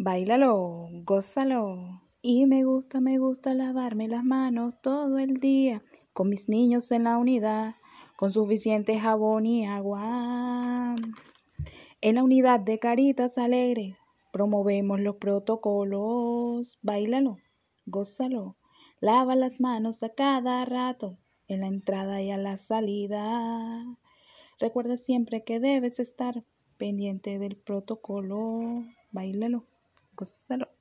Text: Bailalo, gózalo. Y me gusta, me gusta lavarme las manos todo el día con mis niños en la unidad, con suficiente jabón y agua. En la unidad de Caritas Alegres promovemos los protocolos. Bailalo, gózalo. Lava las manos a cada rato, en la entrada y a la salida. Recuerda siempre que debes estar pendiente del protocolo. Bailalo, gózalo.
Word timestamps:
Bailalo, 0.00 0.88
gózalo. 1.04 2.00
Y 2.22 2.46
me 2.46 2.62
gusta, 2.62 3.00
me 3.00 3.18
gusta 3.18 3.52
lavarme 3.52 4.06
las 4.06 4.22
manos 4.22 4.80
todo 4.80 5.18
el 5.18 5.40
día 5.40 5.82
con 6.12 6.28
mis 6.28 6.48
niños 6.48 6.92
en 6.92 7.02
la 7.02 7.18
unidad, 7.18 7.74
con 8.14 8.30
suficiente 8.30 9.00
jabón 9.00 9.44
y 9.44 9.66
agua. 9.66 10.94
En 12.00 12.14
la 12.14 12.22
unidad 12.22 12.60
de 12.60 12.78
Caritas 12.78 13.38
Alegres 13.38 13.96
promovemos 14.32 15.00
los 15.00 15.16
protocolos. 15.16 16.78
Bailalo, 16.80 17.38
gózalo. 17.84 18.56
Lava 19.00 19.34
las 19.34 19.60
manos 19.60 20.04
a 20.04 20.10
cada 20.10 20.64
rato, 20.64 21.18
en 21.48 21.62
la 21.62 21.66
entrada 21.66 22.22
y 22.22 22.30
a 22.30 22.36
la 22.36 22.56
salida. 22.56 23.84
Recuerda 24.60 24.96
siempre 24.96 25.42
que 25.42 25.58
debes 25.58 25.98
estar 25.98 26.44
pendiente 26.76 27.40
del 27.40 27.56
protocolo. 27.56 28.84
Bailalo, 29.10 29.64
gózalo. 30.18 30.77